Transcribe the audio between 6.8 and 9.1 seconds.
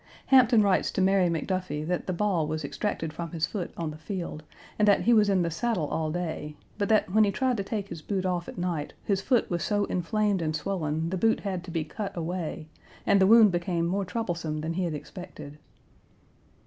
that, when he tried to take his boot off at night